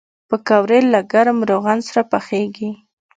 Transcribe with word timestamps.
پکورې 0.29 0.79
له 0.93 0.99
ګرم 1.11 1.37
روغن 1.49 1.79
سره 1.87 2.01
پخېږي 2.11 2.69